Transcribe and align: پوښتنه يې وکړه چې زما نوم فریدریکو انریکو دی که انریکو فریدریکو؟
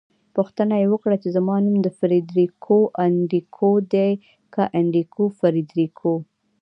پوښتنه 0.35 0.75
يې 0.81 0.87
وکړه 0.93 1.15
چې 1.23 1.29
زما 1.35 1.55
نوم 1.65 1.75
فریدریکو 1.99 2.77
انریکو 3.05 3.71
دی 3.93 4.11
که 4.53 4.63
انریکو 4.79 5.23
فریدریکو؟ 5.39 6.13